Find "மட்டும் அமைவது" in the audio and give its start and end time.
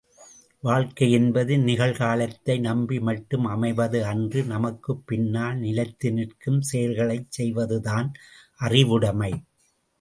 2.99-3.99